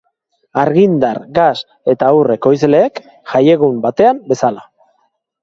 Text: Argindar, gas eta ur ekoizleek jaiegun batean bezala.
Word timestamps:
Argindar, 0.59 1.19
gas 1.35 1.61
eta 1.93 2.07
ur 2.21 2.33
ekoizleek 2.37 2.99
jaiegun 3.35 3.79
batean 3.87 4.25
bezala. 4.35 4.67